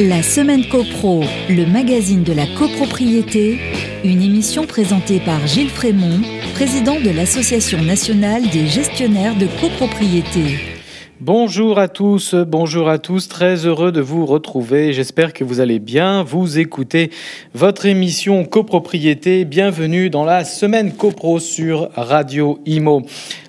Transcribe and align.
La 0.00 0.22
semaine 0.22 0.64
CoPro, 0.68 1.22
le 1.48 1.66
magazine 1.66 2.22
de 2.22 2.32
la 2.32 2.46
copropriété, 2.46 3.58
une 4.04 4.22
émission 4.22 4.64
présentée 4.66 5.20
par 5.20 5.46
Gilles 5.46 5.70
Frémont, 5.70 6.20
président 6.54 7.00
de 7.00 7.10
l'Association 7.10 7.82
nationale 7.82 8.48
des 8.50 8.66
gestionnaires 8.66 9.36
de 9.36 9.46
copropriété. 9.60 10.78
Bonjour 11.20 11.80
à 11.80 11.88
tous, 11.88 12.36
bonjour 12.36 12.88
à 12.88 12.98
tous, 12.98 13.26
très 13.26 13.66
heureux 13.66 13.90
de 13.90 14.00
vous 14.00 14.24
retrouver. 14.24 14.92
J'espère 14.92 15.32
que 15.32 15.42
vous 15.42 15.58
allez 15.58 15.80
bien. 15.80 16.22
Vous 16.22 16.60
écoutez 16.60 17.10
votre 17.54 17.86
émission 17.86 18.44
copropriété. 18.44 19.44
Bienvenue 19.44 20.10
dans 20.10 20.24
la 20.24 20.44
semaine 20.44 20.92
copro 20.92 21.40
sur 21.40 21.90
Radio 21.96 22.60
Imo. 22.66 23.02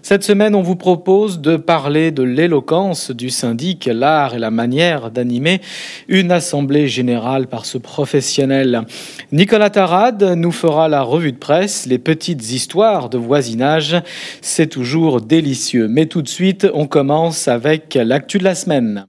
Cette 0.09 0.23
semaine, 0.23 0.55
on 0.55 0.63
vous 0.63 0.75
propose 0.75 1.39
de 1.39 1.55
parler 1.55 2.09
de 2.09 2.23
l'éloquence 2.23 3.11
du 3.11 3.29
syndic, 3.29 3.85
l'art 3.85 4.33
et 4.33 4.39
la 4.39 4.49
manière 4.49 5.11
d'animer 5.11 5.61
une 6.07 6.31
assemblée 6.31 6.87
générale 6.87 7.45
par 7.45 7.67
ce 7.67 7.77
professionnel. 7.77 8.85
Nicolas 9.31 9.69
Tarade 9.69 10.23
nous 10.35 10.51
fera 10.51 10.87
la 10.87 11.03
revue 11.03 11.31
de 11.31 11.37
presse, 11.37 11.85
les 11.85 11.99
petites 11.99 12.51
histoires 12.51 13.09
de 13.09 13.19
voisinage. 13.19 13.97
C'est 14.41 14.65
toujours 14.65 15.21
délicieux. 15.21 15.87
Mais 15.87 16.07
tout 16.07 16.23
de 16.23 16.27
suite, 16.27 16.65
on 16.73 16.87
commence 16.87 17.47
avec 17.47 17.93
l'actu 17.93 18.39
de 18.39 18.45
la 18.45 18.55
semaine. 18.55 19.05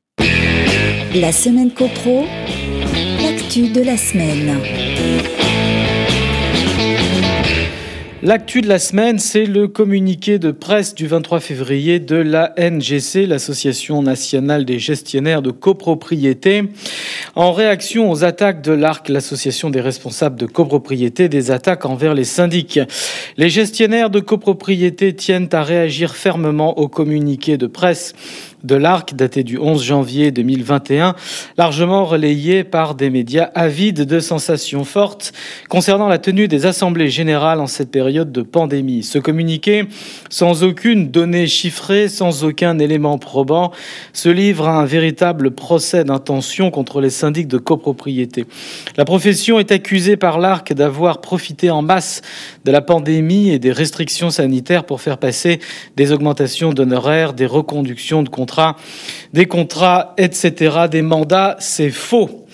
La 1.15 1.33
semaine 1.33 1.71
copro, 1.71 2.27
l'actu 3.23 3.71
de 3.71 3.81
la 3.81 3.97
semaine. 3.97 4.59
L'actu 8.23 8.61
de 8.61 8.69
la 8.69 8.79
semaine, 8.79 9.19
c'est 9.19 9.47
le 9.47 9.67
communiqué 9.67 10.39
de 10.39 10.51
presse 10.51 10.95
du 10.95 11.07
23 11.07 11.41
février 11.41 12.01
de 12.01 12.17
la 12.17 12.53
NGC, 12.59 13.25
l'Association 13.25 14.03
nationale 14.03 14.67
des 14.67 14.79
gestionnaires 14.79 15.41
de 15.41 15.51
copropriété. 15.51 16.65
En 17.35 17.53
réaction 17.53 18.11
aux 18.11 18.23
attaques 18.23 18.61
de 18.61 18.73
l'ARC, 18.73 19.09
l'association 19.09 19.71
des 19.71 19.81
responsables 19.81 20.39
de 20.39 20.45
copropriété, 20.45 21.31
des 21.31 21.51
attaques 21.51 21.87
envers 21.87 22.13
les 22.13 22.25
syndics. 22.25 22.79
Les 23.39 23.49
gestionnaires 23.49 24.11
de 24.11 24.21
copropriété 24.21 25.17
tiennent 25.17 25.49
à 25.53 25.63
réagir 25.63 26.15
fermement 26.15 26.79
au 26.79 26.89
communiqué 26.89 27.57
de 27.57 27.67
presse 27.67 28.13
de 28.65 28.75
l'ARC, 28.75 29.15
daté 29.15 29.43
du 29.43 29.59
11 29.59 29.83
janvier 29.83 30.31
2021, 30.31 31.15
largement 31.57 32.05
relayé 32.05 32.65
par 32.65 32.95
des 32.95 33.11
médias 33.11 33.51
avides 33.55 34.05
de 34.05 34.21
sensations 34.21 34.85
fortes 34.85 35.33
concernant 35.69 36.09
la 36.09 36.19
tenue 36.19 36.49
des 36.49 36.67
assemblées 36.67 37.09
générales 37.09 37.61
en 37.61 37.67
cette 37.67 37.91
période 37.91 38.33
de 38.33 38.43
pandémie. 38.43 39.03
Ce 39.03 39.19
communiqué, 39.19 39.87
sans 40.29 40.63
aucune 40.63 41.11
donnée 41.11 41.47
chiffrée, 41.47 42.09
sans 42.09 42.45
aucun 42.45 42.79
élément 42.79 43.19
probant, 43.19 43.73
se 44.13 44.29
livre 44.29 44.69
à 44.69 44.81
un 44.81 44.85
véritable 44.85 45.53
procès 45.53 46.05
d'intention 46.05 46.71
contre 46.71 47.01
les 47.01 47.11
syndics 47.11 47.49
de 47.49 47.59
copropriété. 47.59 48.47
La 48.97 49.05
profession 49.05 49.59
est 49.59 49.73
accusée 49.73 50.17
par 50.17 50.39
l'ARC 50.39 50.75
d'avoir 50.75 51.21
profité 51.21 51.71
en 51.71 51.83
masse 51.83 52.21
de 52.65 52.71
la 52.73 52.83
pandémie 52.83 53.51
et 53.51 53.59
des 53.59 53.73
restrictions 53.73 54.31
sanitaires 54.31 54.85
pour 54.85 55.01
faire 55.01 55.19
passer 55.19 55.61
des 55.97 56.13
augmentations 56.13 56.73
d'honoraires, 56.73 57.33
des 57.33 57.47
reconductions 57.47 58.23
de 58.23 58.29
contrats 58.29 58.50
des 59.33 59.47
contrats, 59.47 60.15
etc., 60.19 60.87
des 60.91 61.03
mandats, 61.03 61.57
c'est 61.59 61.91
faux. 61.91 62.47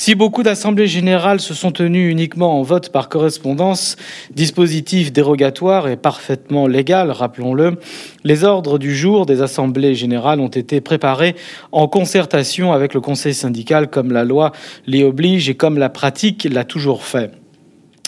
Si 0.00 0.14
beaucoup 0.14 0.42
d'assemblées 0.42 0.86
générales 0.86 1.40
se 1.40 1.52
sont 1.52 1.72
tenues 1.72 2.08
uniquement 2.08 2.58
en 2.58 2.62
vote 2.62 2.88
par 2.88 3.10
correspondance, 3.10 3.96
dispositif 4.34 5.12
dérogatoire 5.12 5.88
et 5.88 5.98
parfaitement 5.98 6.66
légal, 6.66 7.10
rappelons-le, 7.10 7.78
les 8.24 8.44
ordres 8.44 8.78
du 8.78 8.96
jour 8.96 9.26
des 9.26 9.42
assemblées 9.42 9.94
générales 9.94 10.40
ont 10.40 10.48
été 10.48 10.80
préparés 10.80 11.36
en 11.70 11.86
concertation 11.86 12.72
avec 12.72 12.94
le 12.94 13.02
conseil 13.02 13.34
syndical 13.34 13.90
comme 13.90 14.10
la 14.10 14.24
loi 14.24 14.52
l'y 14.86 15.04
oblige 15.04 15.50
et 15.50 15.54
comme 15.54 15.76
la 15.76 15.90
pratique 15.90 16.48
l'a 16.50 16.64
toujours 16.64 17.04
fait. 17.04 17.39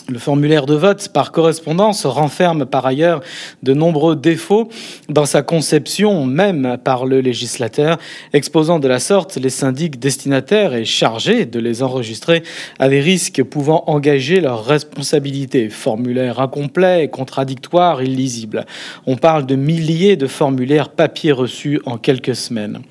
Le 0.09 0.19
formulaire 0.19 0.65
de 0.65 0.75
vote 0.75 1.09
par 1.13 1.31
correspondance 1.31 2.05
renferme 2.05 2.65
par 2.65 2.85
ailleurs 2.85 3.21
de 3.63 3.73
nombreux 3.73 4.17
défauts 4.17 4.67
dans 5.07 5.25
sa 5.25 5.43
conception 5.43 6.25
même 6.25 6.77
par 6.83 7.05
le 7.05 7.21
législateur, 7.21 7.97
exposant 8.33 8.79
de 8.79 8.89
la 8.89 8.99
sorte 8.99 9.37
les 9.37 9.49
syndics 9.49 9.99
destinataires 9.99 10.73
et 10.73 10.83
chargés 10.83 11.45
de 11.45 11.57
les 11.57 11.83
enregistrer 11.83 12.43
à 12.79 12.89
des 12.89 12.99
risques 12.99 13.43
pouvant 13.43 13.85
engager 13.87 14.41
leur 14.41 14.65
responsabilité. 14.65 15.69
Formulaire 15.69 16.41
incomplet, 16.41 17.07
contradictoire, 17.07 18.03
illisible. 18.03 18.65
On 19.05 19.15
parle 19.15 19.45
de 19.45 19.55
milliers 19.55 20.17
de 20.17 20.27
formulaires 20.27 20.89
papier 20.89 21.31
reçus 21.31 21.79
en 21.85 21.97
quelques 21.97 22.35
semaines. 22.35 22.81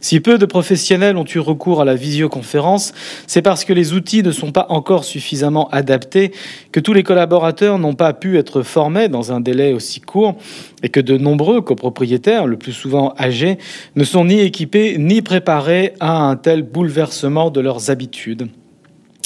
Si 0.00 0.20
peu 0.20 0.38
de 0.38 0.46
professionnels 0.46 1.16
ont 1.16 1.24
eu 1.24 1.40
recours 1.40 1.80
à 1.80 1.84
la 1.84 1.96
visioconférence, 1.96 2.92
c'est 3.26 3.42
parce 3.42 3.64
que 3.64 3.72
les 3.72 3.94
outils 3.94 4.22
ne 4.22 4.30
sont 4.30 4.52
pas 4.52 4.66
encore 4.68 5.02
suffisamment 5.02 5.68
adaptés 5.70 6.30
que 6.70 6.80
tous 6.80 6.92
les 6.92 7.02
collaborateurs 7.02 7.78
n'ont 7.78 7.94
pas 7.94 8.12
pu 8.12 8.38
être 8.38 8.62
formés 8.62 9.08
dans 9.08 9.32
un 9.32 9.40
délai 9.40 9.72
aussi 9.72 10.00
court 10.00 10.36
et 10.82 10.88
que 10.88 11.00
de 11.00 11.16
nombreux 11.16 11.60
copropriétaires, 11.60 12.46
le 12.46 12.56
plus 12.56 12.72
souvent 12.72 13.14
âgés, 13.18 13.58
ne 13.96 14.04
sont 14.04 14.24
ni 14.24 14.40
équipés 14.40 14.96
ni 14.98 15.22
préparés 15.22 15.94
à 16.00 16.22
un 16.22 16.36
tel 16.36 16.62
bouleversement 16.62 17.50
de 17.50 17.60
leurs 17.60 17.90
habitudes. 17.90 18.48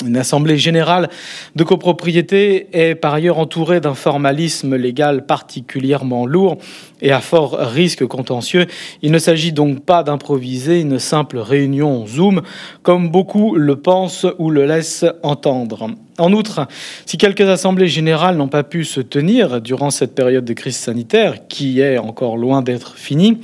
Une 0.04 0.18
assemblée 0.18 0.58
générale 0.58 1.08
de 1.54 1.64
copropriété 1.64 2.66
est 2.72 2.94
par 2.94 3.14
ailleurs 3.14 3.38
entourée 3.38 3.80
d'un 3.80 3.94
formalisme 3.94 4.76
légal 4.76 5.24
particulièrement 5.24 6.26
lourd 6.26 6.58
et 7.02 7.12
à 7.12 7.20
fort 7.20 7.58
risque 7.58 8.06
contentieux. 8.06 8.66
Il 9.02 9.12
ne 9.12 9.18
s'agit 9.18 9.52
donc 9.52 9.84
pas 9.84 10.02
d'improviser 10.02 10.80
une 10.80 10.98
simple 10.98 11.38
réunion 11.38 12.06
Zoom, 12.06 12.42
comme 12.82 13.10
beaucoup 13.10 13.54
le 13.56 13.76
pensent 13.76 14.26
ou 14.38 14.50
le 14.50 14.66
laissent 14.66 15.04
entendre. 15.22 15.90
En 16.18 16.32
outre, 16.32 16.66
si 17.04 17.18
quelques 17.18 17.42
assemblées 17.42 17.88
générales 17.88 18.36
n'ont 18.36 18.48
pas 18.48 18.62
pu 18.62 18.84
se 18.84 19.02
tenir 19.02 19.60
durant 19.60 19.90
cette 19.90 20.14
période 20.14 20.46
de 20.46 20.52
crise 20.54 20.76
sanitaire, 20.76 21.46
qui 21.48 21.80
est 21.80 21.98
encore 21.98 22.38
loin 22.38 22.62
d'être 22.62 22.96
finie, 22.96 23.38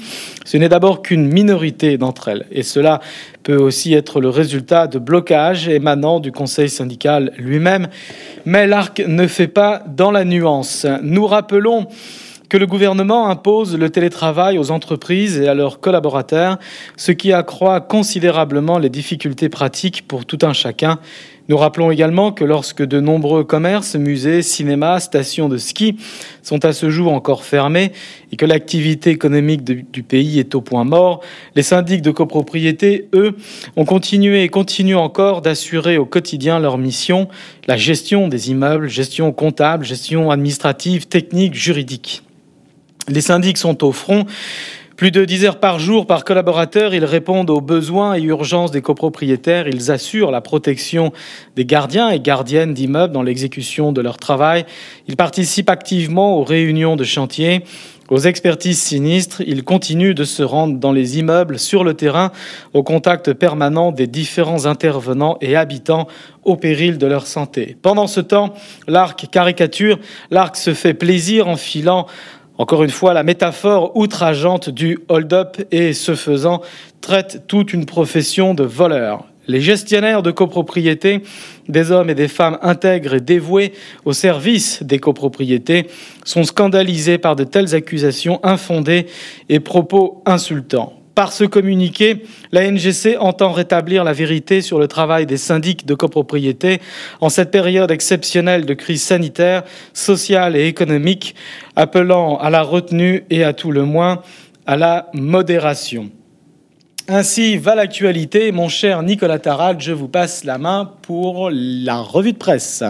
ce 0.47 0.57
n'est 0.57 0.71
d'abord 0.71 1.03
qu'une 1.03 1.29
minorité 1.29 1.99
d'entre 1.99 2.29
elles. 2.29 2.47
Et 2.51 2.63
cela 2.63 3.01
peut 3.43 3.57
aussi 3.57 3.93
être 3.93 4.21
le 4.21 4.31
résultat 4.31 4.87
de 4.87 4.99
blocages 4.99 5.69
émanant 5.69 6.19
du 6.19 6.33
Conseil 6.33 6.71
syndical 6.71 7.33
lui-même. 7.37 7.89
Mais 8.47 8.67
l'arc 8.67 9.03
ne 9.07 9.27
fait 9.27 9.49
pas 9.49 9.83
dans 9.87 10.11
la 10.11 10.25
nuance. 10.25 10.87
Nous 11.03 11.27
rappelons 11.27 11.89
que 12.53 12.59
le 12.59 12.67
gouvernement 12.67 13.31
impose 13.31 13.79
le 13.79 13.89
télétravail 13.89 14.59
aux 14.59 14.71
entreprises 14.71 15.41
et 15.41 15.49
à 15.49 15.55
leurs 15.55 15.81
collaborateurs, 15.81 16.59
ce 16.99 17.11
qui 17.11 17.33
accroît 17.33 17.81
considérablement 17.81 18.77
les 18.77 18.91
difficultés 18.91 19.49
pratiques 19.49 20.07
pour 20.07 20.27
tout 20.27 20.37
un 20.43 20.53
chacun. 20.53 20.99
Nous 21.49 21.57
rappelons 21.57 21.91
également 21.91 22.31
que 22.31 22.45
lorsque 22.45 22.83
de 22.83 23.01
nombreux 23.01 23.43
commerces, 23.43 23.97
musées, 23.97 24.43
cinémas, 24.43 25.01
stations 25.01 25.49
de 25.49 25.57
ski 25.57 25.97
sont 26.43 26.63
à 26.67 26.75
ce 26.75 26.91
jour 26.91 27.15
encore 27.15 27.43
fermés 27.43 27.93
et 28.33 28.37
que 28.37 28.45
l'activité 28.45 29.09
économique 29.09 29.65
du 29.65 30.03
pays 30.03 30.39
est 30.39 30.55
au 30.55 30.61
point 30.61 30.85
mort, 30.85 31.23
les 31.55 31.63
syndics 31.63 32.03
de 32.03 32.11
copropriété, 32.11 33.09
eux, 33.15 33.35
ont 33.77 33.87
continué 33.87 34.43
et 34.43 34.51
continuent 34.51 34.97
encore 34.97 35.41
d'assurer 35.41 35.97
au 35.97 36.05
quotidien 36.05 36.59
leur 36.59 36.77
mission, 36.77 37.29
la 37.67 37.79
gestion 37.79 38.29
des 38.29 38.51
immeubles, 38.51 38.89
gestion 38.89 39.33
comptable, 39.33 39.87
gestion 39.87 40.31
administrative, 40.31 41.07
technique, 41.07 41.55
juridique. 41.55 42.23
Les 43.09 43.21
syndics 43.21 43.59
sont 43.59 43.85
au 43.85 43.93
front. 43.93 44.27
Plus 44.97 45.11
de 45.11 45.25
10 45.25 45.47
heures 45.47 45.59
par 45.59 45.81
jour 45.81 46.07
par 46.07 46.25
collaborateur, 46.25 46.95
ils 46.95 47.05
répondent 47.05 47.51
aux 47.51 47.61
besoins 47.61 48.15
et 48.15 48.23
urgences 48.23 48.71
des 48.71 48.83
copropriétaires, 48.83 49.67
ils 49.67 49.91
assurent 49.91 50.31
la 50.31 50.41
protection 50.41 51.13
des 51.57 51.65
gardiens 51.65 52.11
et 52.11 52.21
gardiennes 52.21 52.75
d'immeubles 52.75 53.13
dans 53.13 53.23
l'exécution 53.23 53.91
de 53.91 54.01
leur 54.01 54.19
travail, 54.19 54.65
ils 55.09 55.17
participent 55.17 55.71
activement 55.71 56.37
aux 56.37 56.45
réunions 56.45 56.95
de 56.95 57.03
chantier, 57.03 57.65
aux 58.11 58.19
expertises 58.19 58.81
sinistres, 58.81 59.41
ils 59.47 59.65
continuent 59.65 60.15
de 60.15 60.25
se 60.25 60.43
rendre 60.43 60.79
dans 60.79 60.93
les 60.93 61.19
immeubles, 61.19 61.59
sur 61.59 61.83
le 61.83 61.95
terrain, 61.95 62.31
au 62.75 62.83
contact 62.83 63.33
permanent 63.33 63.91
des 63.91 64.07
différents 64.07 64.67
intervenants 64.67 65.39
et 65.41 65.57
habitants 65.57 66.07
au 66.45 66.57
péril 66.57 66.99
de 66.99 67.07
leur 67.07 67.27
santé. 67.27 67.77
Pendant 67.81 68.07
ce 68.07 68.21
temps, 68.21 68.53
l'arc 68.87 69.27
caricature, 69.31 69.99
l'arc 70.31 70.57
se 70.57 70.75
fait 70.75 70.95
plaisir 70.95 71.49
en 71.49 71.57
filant 71.57 72.07
encore 72.63 72.85
une 72.85 72.91
fois, 72.91 73.13
la 73.13 73.25
métaphore 73.25 73.97
outrageante 73.97 74.71
du 74.71 75.01
hold-up 75.09 75.57
et, 75.73 75.93
ce 75.93 76.15
faisant, 76.15 76.61
traite 77.01 77.49
toute 77.49 77.73
une 77.73 77.87
profession 77.87 78.55
de 78.55 78.63
voleurs. 78.63 79.25
Les 79.49 79.61
gestionnaires 79.61 80.23
de 80.23 80.31
copropriété, 80.31 81.25
des 81.69 81.91
hommes 81.91 82.09
et 82.09 82.15
des 82.15 82.29
femmes 82.29 82.59
intègres 82.63 83.15
et 83.15 83.21
dévoués 83.21 83.73
au 84.05 84.13
service 84.13 84.85
des 84.85 85.01
copropriétés, 85.01 85.89
sont 86.25 86.45
scandalisés 86.45 87.19
par 87.19 87.35
de 87.35 87.43
telles 87.43 87.75
accusations 87.75 88.39
infondées 88.45 89.07
et 89.49 89.59
propos 89.59 90.23
insultants. 90.25 91.02
Par 91.15 91.33
ce 91.33 91.45
communiqué, 91.45 92.25
la 92.53 92.71
NGC 92.71 93.19
entend 93.19 93.53
rétablir 93.53 94.03
la 94.03 94.15
vérité 94.15 94.63
sur 94.63 94.79
le 94.79 94.89
travail 94.89 95.27
des 95.27 95.37
syndics 95.37 95.85
de 95.85 95.95
copropriété 95.95 96.81
en 97.21 97.29
cette 97.29 97.51
période 97.51 97.91
exceptionnelle 97.91 98.65
de 98.65 98.73
crise 98.73 99.03
sanitaire, 99.03 99.63
sociale 99.93 100.57
et 100.57 100.67
économique, 100.67 101.35
appelant 101.77 102.39
à 102.39 102.49
la 102.49 102.63
retenue 102.63 103.25
et 103.29 103.45
à 103.45 103.53
tout 103.53 103.73
le 103.73 103.85
moins 103.85 104.23
à 104.67 104.77
la 104.77 105.11
modération. 105.13 106.11
Ainsi 107.09 107.59
va 107.59 107.75
l'actualité. 107.75 108.53
Mon 108.53 108.69
cher 108.69 109.03
Nicolas 109.03 109.39
Taral, 109.39 109.77
je 109.81 109.93
vous 109.93 110.09
passe 110.09 110.45
la 110.45 110.57
main 110.57 110.93
pour 111.03 111.51
la 111.53 112.01
revue 112.01 112.33
de 112.33 112.39
presse. 112.39 112.83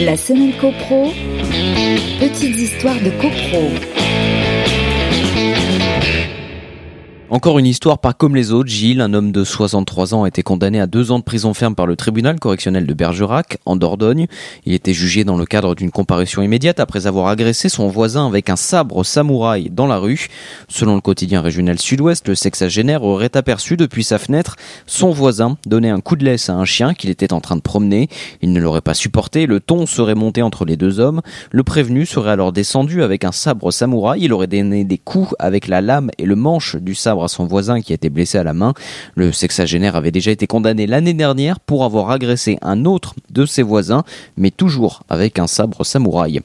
La 0.00 0.16
semaine 0.16 0.52
CoPro, 0.60 1.12
petites 2.18 2.56
histoires 2.56 3.00
de 3.00 3.10
CoPro. 3.10 3.70
Encore 7.30 7.58
une 7.58 7.66
histoire 7.66 8.00
pas 8.00 8.12
comme 8.12 8.36
les 8.36 8.52
autres. 8.52 8.68
Gilles, 8.68 9.00
un 9.00 9.14
homme 9.14 9.32
de 9.32 9.44
63 9.44 10.14
ans, 10.14 10.24
a 10.24 10.28
été 10.28 10.42
condamné 10.42 10.78
à 10.78 10.86
deux 10.86 11.10
ans 11.10 11.18
de 11.18 11.24
prison 11.24 11.54
ferme 11.54 11.74
par 11.74 11.86
le 11.86 11.96
tribunal 11.96 12.38
correctionnel 12.38 12.86
de 12.86 12.92
Bergerac, 12.92 13.56
en 13.64 13.76
Dordogne. 13.76 14.26
Il 14.66 14.74
était 14.74 14.92
jugé 14.92 15.24
dans 15.24 15.38
le 15.38 15.46
cadre 15.46 15.74
d'une 15.74 15.90
comparution 15.90 16.42
immédiate 16.42 16.80
après 16.80 17.06
avoir 17.06 17.28
agressé 17.28 17.70
son 17.70 17.88
voisin 17.88 18.26
avec 18.26 18.50
un 18.50 18.56
sabre 18.56 19.04
samouraï 19.04 19.70
dans 19.70 19.86
la 19.86 19.96
rue. 19.96 20.28
Selon 20.68 20.96
le 20.96 21.00
quotidien 21.00 21.40
régional 21.40 21.78
Sud-Ouest, 21.78 22.28
le 22.28 22.34
sexagénaire 22.34 23.02
aurait 23.02 23.34
aperçu 23.36 23.78
depuis 23.78 24.04
sa 24.04 24.18
fenêtre 24.18 24.56
son 24.86 25.10
voisin 25.10 25.56
donner 25.66 25.88
un 25.88 26.00
coup 26.00 26.16
de 26.16 26.24
laisse 26.26 26.50
à 26.50 26.54
un 26.54 26.66
chien 26.66 26.92
qu'il 26.92 27.08
était 27.08 27.32
en 27.32 27.40
train 27.40 27.56
de 27.56 27.62
promener. 27.62 28.10
Il 28.42 28.52
ne 28.52 28.60
l'aurait 28.60 28.82
pas 28.82 28.94
supporté, 28.94 29.46
le 29.46 29.60
ton 29.60 29.86
serait 29.86 30.14
monté 30.14 30.42
entre 30.42 30.66
les 30.66 30.76
deux 30.76 31.00
hommes. 31.00 31.22
Le 31.50 31.62
prévenu 31.62 32.04
serait 32.04 32.32
alors 32.32 32.52
descendu 32.52 33.02
avec 33.02 33.24
un 33.24 33.32
sabre 33.32 33.70
samouraï. 33.70 34.20
Il 34.22 34.32
aurait 34.34 34.46
donné 34.46 34.84
des 34.84 34.98
coups 34.98 35.34
avec 35.38 35.68
la 35.68 35.80
lame 35.80 36.10
et 36.18 36.26
le 36.26 36.36
manche 36.36 36.76
du 36.76 36.94
sabre 36.94 37.14
à 37.24 37.28
son 37.28 37.46
voisin 37.46 37.80
qui 37.80 37.92
a 37.92 37.94
été 37.94 38.10
blessé 38.10 38.38
à 38.38 38.44
la 38.44 38.54
main. 38.54 38.74
Le 39.14 39.32
sexagénaire 39.32 39.96
avait 39.96 40.10
déjà 40.10 40.30
été 40.30 40.46
condamné 40.46 40.86
l'année 40.86 41.14
dernière 41.14 41.60
pour 41.60 41.84
avoir 41.84 42.10
agressé 42.10 42.58
un 42.62 42.84
autre 42.84 43.14
de 43.30 43.46
ses 43.46 43.62
voisins, 43.62 44.04
mais 44.36 44.50
toujours 44.50 45.02
avec 45.08 45.38
un 45.38 45.46
sabre 45.46 45.84
samouraï. 45.84 46.40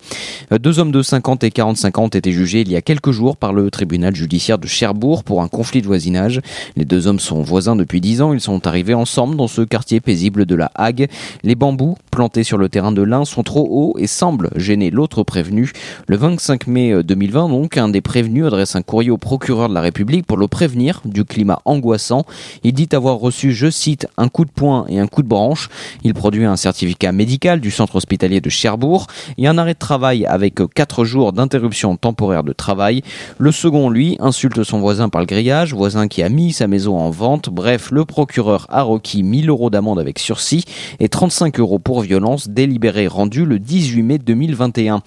Deux 0.60 0.80
hommes 0.80 0.92
de 0.92 1.02
50 1.02 1.44
et 1.44 1.52
45 1.52 1.98
ans 1.98 2.08
été 2.08 2.32
jugés 2.32 2.62
il 2.62 2.72
y 2.72 2.76
a 2.76 2.82
quelques 2.82 3.12
jours 3.12 3.38
par 3.38 3.54
le 3.54 3.70
tribunal 3.70 4.16
judiciaire 4.16 4.58
de 4.58 4.68
Cherbourg 4.68 5.24
pour 5.24 5.42
un 5.42 5.48
conflit 5.48 5.82
de 5.82 5.88
voisinage. 5.88 6.42
Les 6.76 6.86
deux 6.86 7.08
hommes 7.08 7.20
sont 7.20 7.42
voisins 7.42 7.76
depuis 7.76 8.02
10 8.02 8.22
ans, 8.22 8.34
ils 8.34 8.42
sont 8.42 8.66
arrivés 8.68 8.94
ensemble 8.94 9.36
dans 9.36 9.48
ce 9.48 9.62
quartier 9.62 10.00
paisible 10.00 10.46
de 10.46 10.56
la 10.56 10.72
Hague. 10.76 11.08
Les 11.44 11.56
bambous 11.56 11.98
plantés 12.12 12.44
sur 12.44 12.58
le 12.58 12.70
terrain 12.70 12.92
de 12.92 13.02
l'un 13.02 13.26
sont 13.26 13.44
trop 13.44 13.68
hauts 13.70 14.00
et 14.00 14.08
semblent 14.08 14.50
gêner 14.56 14.92
l'autre 14.92 15.24
prévenu. 15.24 15.72
Le 16.08 16.18
25 16.18 16.68
mai 16.68 17.04
2020, 17.04 17.50
donc, 17.50 17.78
un 17.78 17.90
des 17.90 18.02
prévenus 18.02 18.46
adresse 18.46 18.76
un 18.76 18.82
courrier 18.82 19.12
au 19.12 19.18
procureur 19.18 19.70
de 19.70 19.74
la 19.74 19.82
République 19.82 20.26
pour 20.26 20.38
le 20.38 20.48
prévenir 20.60 21.00
du 21.06 21.24
climat 21.24 21.62
angoissant. 21.64 22.26
Il 22.66 22.74
dit 22.74 22.90
avoir 22.92 23.16
reçu, 23.16 23.54
je 23.54 23.70
cite, 23.70 24.08
un 24.18 24.28
coup 24.28 24.44
de 24.44 24.52
poing 24.52 24.86
et 24.90 25.00
un 25.00 25.08
coup 25.08 25.24
de 25.24 25.28
branche. 25.30 25.70
Il 26.04 26.14
produit 26.14 26.44
un 26.44 26.58
certificat 26.58 27.14
médical 27.14 27.62
du 27.62 27.72
centre 27.72 27.96
hospitalier 27.96 28.42
de 28.42 28.50
Cherbourg 28.50 29.08
et 29.38 29.48
un 29.48 29.58
arrêt 29.58 29.74
de 29.74 29.80
travail 29.80 30.26
avec 30.26 30.56
4 30.76 31.06
jours 31.06 31.32
d'interruption 31.32 31.96
temporaire 31.96 32.44
de 32.44 32.52
travail. 32.52 33.04
Le 33.38 33.54
second, 33.54 33.90
lui, 33.90 34.18
insulte 34.20 34.66
son 34.66 34.82
voisin 34.82 35.08
par 35.08 35.22
le 35.22 35.28
grillage, 35.28 35.74
voisin 35.74 36.10
qui 36.10 36.24
a 36.24 36.28
mis 36.28 36.52
sa 36.52 36.68
maison 36.68 36.98
en 36.98 37.10
vente. 37.10 37.50
Bref, 37.50 37.90
le 37.90 38.04
procureur 38.04 38.68
a 38.68 38.82
requis 38.82 39.24
1000 39.24 39.48
euros 39.48 39.70
d'amende 39.70 39.98
avec 39.98 40.20
sursis 40.20 40.66
et 41.00 41.08
35 41.08 41.58
euros 41.62 41.80
pour 41.80 42.02
violence, 42.02 42.50
délibéré 42.50 43.08
rendu 43.08 43.46
le 43.46 43.60
18 43.60 44.04
mai 44.04 44.18
2021. 44.18 45.04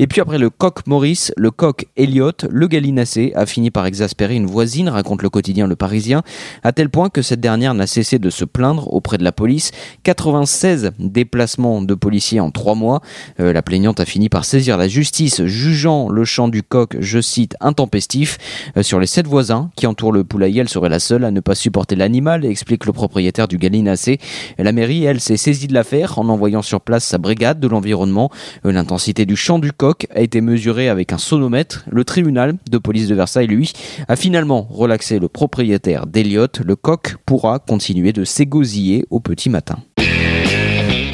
Et 0.00 0.08
puis 0.08 0.20
après 0.20 0.38
le 0.38 0.50
coq 0.50 0.84
Maurice, 0.88 1.32
le 1.36 1.52
coq 1.52 1.86
Elliot, 1.96 2.32
le 2.50 2.66
gallinacé 2.66 3.32
a 3.36 3.46
fini 3.46 3.70
par 3.70 3.86
exaspérer 3.86 4.34
une 4.34 4.46
voisine 4.46 4.95
raconte 4.96 5.22
le 5.22 5.30
quotidien 5.30 5.66
Le 5.66 5.76
Parisien, 5.76 6.22
à 6.62 6.72
tel 6.72 6.90
point 6.90 7.08
que 7.08 7.22
cette 7.22 7.40
dernière 7.40 7.74
n'a 7.74 7.86
cessé 7.86 8.18
de 8.18 8.30
se 8.30 8.44
plaindre 8.44 8.92
auprès 8.92 9.18
de 9.18 9.24
la 9.24 9.32
police. 9.32 9.70
96 10.02 10.92
déplacements 10.98 11.82
de 11.82 11.94
policiers 11.94 12.40
en 12.40 12.50
trois 12.50 12.74
mois. 12.74 13.00
Euh, 13.40 13.52
la 13.52 13.62
plaignante 13.62 14.00
a 14.00 14.04
fini 14.04 14.28
par 14.28 14.44
saisir 14.44 14.76
la 14.76 14.88
justice, 14.88 15.44
jugeant 15.44 16.08
le 16.08 16.24
chant 16.24 16.48
du 16.48 16.62
coq, 16.62 16.96
je 17.00 17.20
cite, 17.20 17.56
intempestif. 17.60 18.38
Euh, 18.76 18.82
sur 18.82 18.98
les 18.98 19.06
sept 19.06 19.26
voisins 19.26 19.70
qui 19.76 19.86
entourent 19.86 20.12
le 20.12 20.24
poulailler, 20.24 20.62
elle 20.62 20.68
serait 20.68 20.88
la 20.88 20.98
seule 20.98 21.24
à 21.24 21.30
ne 21.30 21.40
pas 21.40 21.54
supporter 21.54 21.94
l'animal, 21.94 22.44
explique 22.44 22.86
le 22.86 22.92
propriétaire 22.92 23.48
du 23.48 23.58
gallinacé. 23.58 24.18
La 24.58 24.72
mairie, 24.72 25.04
elle, 25.04 25.20
s'est 25.20 25.36
saisie 25.36 25.66
de 25.66 25.74
l'affaire 25.74 26.18
en 26.18 26.28
envoyant 26.28 26.62
sur 26.62 26.80
place 26.80 27.04
sa 27.04 27.18
brigade 27.18 27.60
de 27.60 27.68
l'environnement. 27.68 28.30
Euh, 28.64 28.72
l'intensité 28.72 29.26
du 29.26 29.36
chant 29.36 29.58
du 29.58 29.72
coq 29.72 30.06
a 30.14 30.20
été 30.20 30.40
mesurée 30.40 30.88
avec 30.88 31.12
un 31.12 31.18
sonomètre. 31.18 31.84
Le 31.90 32.04
tribunal 32.04 32.56
de 32.70 32.78
police 32.78 33.08
de 33.08 33.14
Versailles, 33.14 33.46
lui, 33.46 33.72
a 34.08 34.16
finalement 34.16 34.66
relaxé 34.86 35.18
le 35.18 35.26
propriétaire 35.26 36.06
d'Eliott, 36.06 36.60
le 36.60 36.76
coq 36.76 37.16
pourra 37.26 37.58
continuer 37.58 38.12
de 38.12 38.22
s'égosiller 38.22 39.04
au 39.10 39.18
petit 39.18 39.50
matin. 39.50 39.78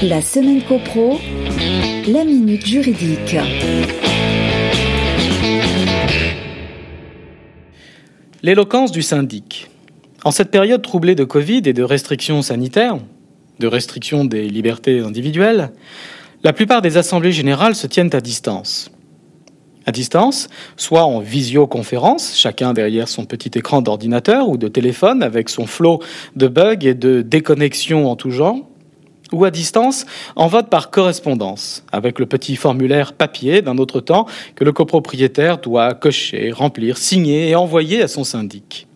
La 0.02 0.20
semaine 0.20 0.60
copro, 0.62 1.18
la 2.06 2.22
minute 2.22 2.66
juridique. 2.66 3.34
L'éloquence 8.42 8.92
du 8.92 9.00
syndic. 9.00 9.70
En 10.22 10.32
cette 10.32 10.50
période 10.50 10.82
troublée 10.82 11.14
de 11.14 11.24
Covid 11.24 11.62
et 11.64 11.72
de 11.72 11.82
restrictions 11.82 12.42
sanitaires, 12.42 12.98
de 13.58 13.66
restrictions 13.66 14.26
des 14.26 14.50
libertés 14.50 15.00
individuelles, 15.00 15.72
la 16.44 16.52
plupart 16.52 16.82
des 16.82 16.98
assemblées 16.98 17.32
générales 17.32 17.74
se 17.74 17.86
tiennent 17.86 18.14
à 18.14 18.20
distance 18.20 18.91
à 19.86 19.92
distance, 19.92 20.48
soit 20.76 21.04
en 21.04 21.20
visioconférence, 21.20 22.36
chacun 22.36 22.72
derrière 22.72 23.08
son 23.08 23.24
petit 23.24 23.50
écran 23.54 23.82
d'ordinateur 23.82 24.48
ou 24.48 24.56
de 24.56 24.68
téléphone 24.68 25.22
avec 25.22 25.48
son 25.48 25.66
flot 25.66 26.00
de 26.36 26.48
bugs 26.48 26.76
et 26.82 26.94
de 26.94 27.22
déconnexions 27.22 28.10
en 28.10 28.16
tout 28.16 28.30
genre, 28.30 28.58
ou 29.32 29.44
à 29.44 29.50
distance 29.50 30.04
en 30.36 30.46
vote 30.46 30.68
par 30.68 30.90
correspondance, 30.90 31.84
avec 31.90 32.18
le 32.18 32.26
petit 32.26 32.56
formulaire 32.56 33.14
papier 33.14 33.62
d'un 33.62 33.78
autre 33.78 34.00
temps 34.00 34.26
que 34.54 34.64
le 34.64 34.72
copropriétaire 34.72 35.58
doit 35.58 35.94
cocher, 35.94 36.50
remplir, 36.52 36.98
signer 36.98 37.48
et 37.48 37.54
envoyer 37.54 38.02
à 38.02 38.08
son 38.08 38.24
syndic. 38.24 38.86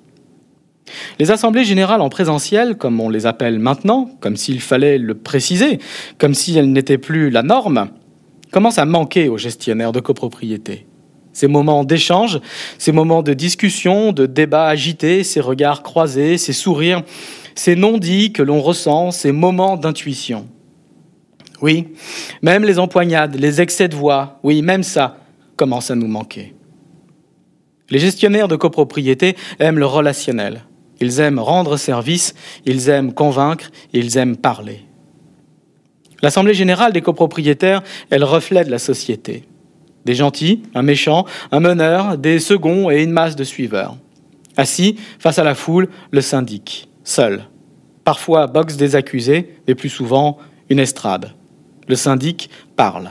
Les 1.18 1.30
assemblées 1.30 1.64
générales 1.64 2.00
en 2.00 2.08
présentiel, 2.08 2.76
comme 2.76 3.00
on 3.00 3.08
les 3.08 3.26
appelle 3.26 3.58
maintenant, 3.58 4.10
comme 4.20 4.36
s'il 4.36 4.60
fallait 4.60 4.98
le 4.98 5.14
préciser, 5.14 5.78
comme 6.18 6.34
si 6.34 6.56
elles 6.56 6.70
n'étaient 6.70 6.98
plus 6.98 7.30
la 7.30 7.42
norme, 7.42 7.88
commence 8.56 8.78
à 8.78 8.86
manquer 8.86 9.28
aux 9.28 9.36
gestionnaires 9.36 9.92
de 9.92 10.00
copropriété. 10.00 10.86
Ces 11.34 11.46
moments 11.46 11.84
d'échange, 11.84 12.40
ces 12.78 12.90
moments 12.90 13.22
de 13.22 13.34
discussion, 13.34 14.12
de 14.12 14.24
débat 14.24 14.68
agité, 14.68 15.24
ces 15.24 15.40
regards 15.40 15.82
croisés, 15.82 16.38
ces 16.38 16.54
sourires, 16.54 17.02
ces 17.54 17.76
non-dits 17.76 18.32
que 18.32 18.42
l'on 18.42 18.62
ressent, 18.62 19.10
ces 19.10 19.30
moments 19.30 19.76
d'intuition. 19.76 20.48
Oui, 21.60 21.88
même 22.40 22.64
les 22.64 22.78
empoignades, 22.78 23.38
les 23.38 23.60
excès 23.60 23.88
de 23.88 23.94
voix, 23.94 24.40
oui, 24.42 24.62
même 24.62 24.82
ça 24.82 25.18
commence 25.56 25.90
à 25.90 25.94
nous 25.94 26.08
manquer. 26.08 26.54
Les 27.90 27.98
gestionnaires 27.98 28.48
de 28.48 28.56
copropriété 28.56 29.36
aiment 29.58 29.78
le 29.78 29.84
relationnel. 29.84 30.64
Ils 31.02 31.20
aiment 31.20 31.40
rendre 31.40 31.76
service, 31.76 32.34
ils 32.64 32.88
aiment 32.88 33.12
convaincre, 33.12 33.70
ils 33.92 34.16
aiment 34.16 34.38
parler. 34.38 34.85
L'Assemblée 36.22 36.54
générale 36.54 36.92
des 36.92 37.02
copropriétaires, 37.02 37.82
elle 38.10 38.24
reflète 38.24 38.68
la 38.68 38.78
société. 38.78 39.44
Des 40.04 40.14
gentils, 40.14 40.62
un 40.74 40.82
méchant, 40.82 41.26
un 41.52 41.60
meneur, 41.60 42.16
des 42.16 42.38
seconds 42.38 42.90
et 42.90 43.02
une 43.02 43.10
masse 43.10 43.36
de 43.36 43.44
suiveurs. 43.44 43.96
Assis, 44.56 44.96
face 45.18 45.38
à 45.38 45.44
la 45.44 45.54
foule, 45.54 45.88
le 46.10 46.20
syndic, 46.20 46.88
seul. 47.04 47.44
Parfois 48.04 48.46
boxe 48.46 48.76
des 48.76 48.96
accusés, 48.96 49.56
mais 49.66 49.74
plus 49.74 49.88
souvent 49.88 50.38
une 50.70 50.78
estrade. 50.78 51.32
Le 51.88 51.96
syndic 51.96 52.50
parle. 52.76 53.10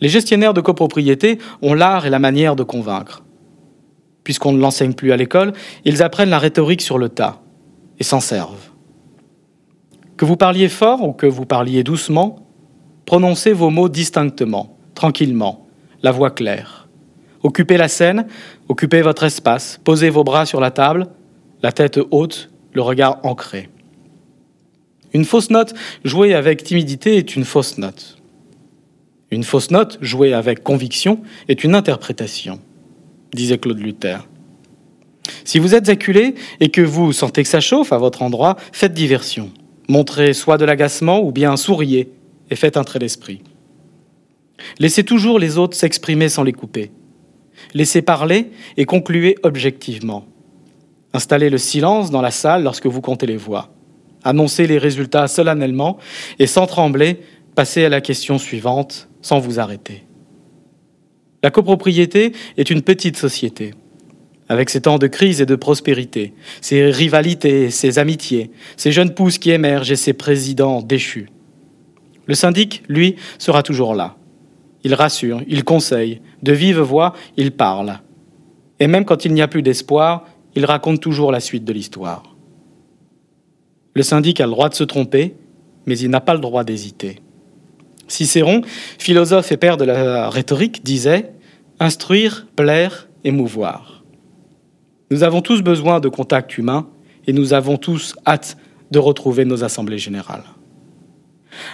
Les 0.00 0.08
gestionnaires 0.08 0.52
de 0.52 0.60
copropriété 0.60 1.38
ont 1.62 1.74
l'art 1.74 2.06
et 2.06 2.10
la 2.10 2.18
manière 2.18 2.56
de 2.56 2.64
convaincre. 2.64 3.22
Puisqu'on 4.24 4.52
ne 4.52 4.60
l'enseigne 4.60 4.94
plus 4.94 5.12
à 5.12 5.16
l'école, 5.16 5.52
ils 5.84 6.02
apprennent 6.02 6.30
la 6.30 6.38
rhétorique 6.38 6.82
sur 6.82 6.98
le 6.98 7.08
tas 7.08 7.40
et 7.98 8.04
s'en 8.04 8.20
servent. 8.20 8.71
Que 10.22 10.26
vous 10.26 10.36
parliez 10.36 10.68
fort 10.68 11.02
ou 11.02 11.12
que 11.12 11.26
vous 11.26 11.46
parliez 11.46 11.82
doucement, 11.82 12.46
prononcez 13.06 13.52
vos 13.52 13.70
mots 13.70 13.88
distinctement, 13.88 14.78
tranquillement, 14.94 15.66
la 16.04 16.12
voix 16.12 16.30
claire. 16.30 16.86
Occupez 17.42 17.76
la 17.76 17.88
scène, 17.88 18.28
occupez 18.68 19.02
votre 19.02 19.24
espace, 19.24 19.80
posez 19.82 20.10
vos 20.10 20.22
bras 20.22 20.46
sur 20.46 20.60
la 20.60 20.70
table, 20.70 21.08
la 21.60 21.72
tête 21.72 21.98
haute, 22.12 22.50
le 22.72 22.82
regard 22.82 23.18
ancré. 23.24 23.68
Une 25.12 25.24
fausse 25.24 25.50
note 25.50 25.74
jouée 26.04 26.34
avec 26.34 26.62
timidité 26.62 27.16
est 27.16 27.34
une 27.34 27.44
fausse 27.44 27.76
note. 27.78 28.16
Une 29.32 29.42
fausse 29.42 29.72
note 29.72 29.98
jouée 30.02 30.34
avec 30.34 30.62
conviction 30.62 31.20
est 31.48 31.64
une 31.64 31.74
interprétation, 31.74 32.60
disait 33.34 33.58
Claude 33.58 33.80
Luther. 33.80 34.28
Si 35.42 35.58
vous 35.58 35.74
êtes 35.74 35.88
acculé 35.88 36.36
et 36.60 36.68
que 36.68 36.80
vous 36.80 37.12
sentez 37.12 37.42
que 37.42 37.48
ça 37.48 37.58
chauffe 37.58 37.92
à 37.92 37.98
votre 37.98 38.22
endroit, 38.22 38.54
faites 38.70 38.94
diversion. 38.94 39.50
Montrez 39.92 40.32
soit 40.32 40.56
de 40.56 40.64
l'agacement 40.64 41.20
ou 41.20 41.32
bien 41.32 41.54
souriez 41.58 42.10
et 42.48 42.56
faites 42.56 42.78
un 42.78 42.82
trait 42.82 42.98
d'esprit. 42.98 43.42
Laissez 44.78 45.04
toujours 45.04 45.38
les 45.38 45.58
autres 45.58 45.76
s'exprimer 45.76 46.30
sans 46.30 46.44
les 46.44 46.54
couper. 46.54 46.90
Laissez 47.74 48.00
parler 48.00 48.52
et 48.78 48.86
concluez 48.86 49.36
objectivement. 49.42 50.24
Installez 51.12 51.50
le 51.50 51.58
silence 51.58 52.10
dans 52.10 52.22
la 52.22 52.30
salle 52.30 52.62
lorsque 52.62 52.86
vous 52.86 53.02
comptez 53.02 53.26
les 53.26 53.36
voix. 53.36 53.68
Annoncez 54.24 54.66
les 54.66 54.78
résultats 54.78 55.28
solennellement 55.28 55.98
et 56.38 56.46
sans 56.46 56.66
trembler, 56.66 57.20
passez 57.54 57.84
à 57.84 57.90
la 57.90 58.00
question 58.00 58.38
suivante 58.38 59.10
sans 59.20 59.40
vous 59.40 59.60
arrêter. 59.60 60.04
La 61.42 61.50
copropriété 61.50 62.32
est 62.56 62.70
une 62.70 62.80
petite 62.80 63.18
société 63.18 63.74
avec 64.52 64.68
ces 64.68 64.82
temps 64.82 64.98
de 64.98 65.06
crise 65.06 65.40
et 65.40 65.46
de 65.46 65.56
prospérité, 65.56 66.34
ces 66.60 66.90
rivalités, 66.90 67.70
ces 67.70 67.98
amitiés, 67.98 68.50
ces 68.76 68.92
jeunes 68.92 69.14
pousses 69.14 69.38
qui 69.38 69.50
émergent 69.50 69.92
et 69.92 69.96
ces 69.96 70.12
présidents 70.12 70.82
déchus. 70.82 71.30
Le 72.26 72.34
syndic, 72.34 72.82
lui, 72.86 73.16
sera 73.38 73.62
toujours 73.62 73.94
là. 73.94 74.16
Il 74.84 74.92
rassure, 74.92 75.40
il 75.48 75.64
conseille, 75.64 76.20
de 76.42 76.52
vive 76.52 76.80
voix, 76.80 77.14
il 77.38 77.52
parle. 77.52 78.00
Et 78.78 78.88
même 78.88 79.06
quand 79.06 79.24
il 79.24 79.32
n'y 79.32 79.40
a 79.40 79.48
plus 79.48 79.62
d'espoir, 79.62 80.26
il 80.54 80.66
raconte 80.66 81.00
toujours 81.00 81.32
la 81.32 81.40
suite 81.40 81.64
de 81.64 81.72
l'histoire. 81.72 82.36
Le 83.94 84.02
syndic 84.02 84.38
a 84.38 84.44
le 84.44 84.52
droit 84.52 84.68
de 84.68 84.74
se 84.74 84.84
tromper, 84.84 85.34
mais 85.86 85.98
il 85.98 86.10
n'a 86.10 86.20
pas 86.20 86.34
le 86.34 86.40
droit 86.40 86.62
d'hésiter. 86.62 87.20
Cicéron, 88.06 88.60
philosophe 88.98 89.50
et 89.50 89.56
père 89.56 89.78
de 89.78 89.84
la 89.84 90.28
rhétorique, 90.28 90.84
disait 90.84 91.32
Instruire, 91.80 92.46
plaire, 92.54 93.08
émouvoir. 93.24 94.01
Nous 95.12 95.24
avons 95.24 95.42
tous 95.42 95.60
besoin 95.60 96.00
de 96.00 96.08
contact 96.08 96.56
humain 96.56 96.86
et 97.26 97.34
nous 97.34 97.52
avons 97.52 97.76
tous 97.76 98.14
hâte 98.26 98.56
de 98.90 98.98
retrouver 98.98 99.44
nos 99.44 99.62
assemblées 99.62 99.98
générales. 99.98 100.44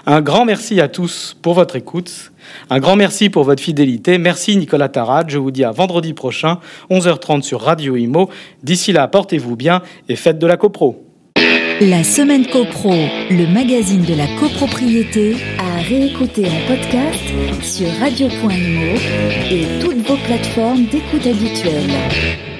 Un 0.06 0.22
grand 0.22 0.44
merci 0.44 0.80
à 0.80 0.88
tous 0.88 1.36
pour 1.40 1.54
votre 1.54 1.76
écoute. 1.76 2.32
Un 2.68 2.80
grand 2.80 2.96
merci 2.96 3.30
pour 3.30 3.44
votre 3.44 3.62
fidélité. 3.62 4.18
Merci 4.18 4.56
Nicolas 4.56 4.88
Tarade. 4.88 5.30
Je 5.30 5.38
vous 5.38 5.52
dis 5.52 5.62
à 5.62 5.70
vendredi 5.70 6.14
prochain, 6.14 6.58
11h30 6.90 7.42
sur 7.42 7.60
Radio 7.60 7.94
Imo. 7.94 8.28
D'ici 8.64 8.90
là, 8.90 9.06
portez-vous 9.06 9.54
bien 9.54 9.82
et 10.08 10.16
faites 10.16 10.40
de 10.40 10.46
la 10.48 10.56
copro. 10.56 11.06
La 11.80 12.02
semaine 12.02 12.44
copro, 12.44 12.90
le 12.90 13.46
magazine 13.54 14.02
de 14.02 14.14
la 14.14 14.26
copropriété, 14.40 15.36
à 15.60 15.80
réécouter 15.82 16.46
en 16.46 16.66
podcast 16.66 17.22
sur 17.62 17.88
radio.imo 18.00 18.96
et 19.48 19.80
toutes 19.80 20.04
vos 20.08 20.16
plateformes 20.26 20.86
d'écoute 20.86 21.24
habituelles. 21.24 22.57